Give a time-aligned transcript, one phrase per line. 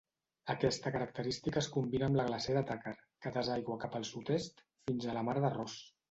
[0.51, 2.93] Aquesta característica es combina amb la glacera Tucker,
[3.25, 5.77] que desaigua cap al sud-est fins a la mar de Ross.